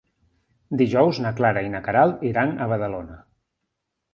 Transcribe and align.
Dijous 0.81 1.19
na 1.25 1.33
Clara 1.41 1.63
i 1.67 1.71
na 1.75 1.81
Queralt 1.89 2.25
iran 2.31 2.55
a 2.67 2.71
Badalona. 2.73 3.19